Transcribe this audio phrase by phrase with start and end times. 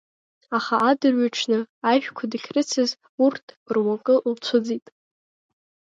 [0.57, 1.57] Аха адырҩаҽны
[1.91, 2.89] ажәқәа дахьрыцыз
[3.23, 4.85] урҭ руакы лцәыӡит.